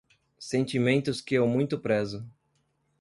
Sentimentos 0.39 1.21
que 1.21 1.35
eu 1.35 1.47
muito 1.47 1.77
prezo. 1.79 2.27